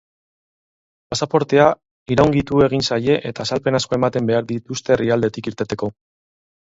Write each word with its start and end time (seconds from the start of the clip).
Pasaportea 1.13 1.65
iraungitu 2.15 2.61
egin 2.67 2.81
zaie 2.95 3.17
eta 3.31 3.45
azalpen 3.47 3.77
asko 3.81 3.99
ematen 3.99 4.31
behar 4.31 4.49
dituzte 4.53 4.95
herrialdetik 4.97 5.51
irteteko. 5.53 5.91